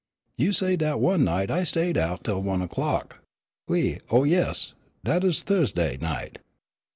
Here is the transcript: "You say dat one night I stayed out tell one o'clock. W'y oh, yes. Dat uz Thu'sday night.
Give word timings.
"You 0.35 0.51
say 0.51 0.77
dat 0.77 0.99
one 0.99 1.23
night 1.23 1.51
I 1.51 1.63
stayed 1.63 1.95
out 1.95 2.23
tell 2.23 2.41
one 2.41 2.63
o'clock. 2.63 3.19
W'y 3.69 4.01
oh, 4.09 4.23
yes. 4.23 4.73
Dat 5.03 5.23
uz 5.23 5.43
Thu'sday 5.43 5.97
night. 6.01 6.39